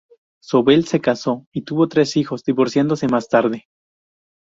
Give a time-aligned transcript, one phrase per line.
[0.41, 3.65] Sobel se casó y tuvo tres hijos, divorciándose más tarde.